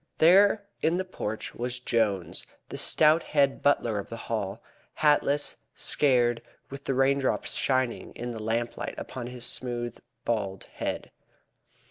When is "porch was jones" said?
1.05-2.43